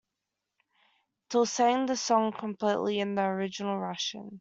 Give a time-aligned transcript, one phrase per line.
[1.29, 4.29] Till sang the song completely in the original Russian.